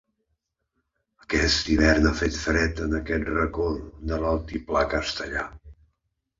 [1.25, 3.69] Aquest hivern ha fet fred en aquest racó
[4.13, 5.49] de l’altiplà castellà.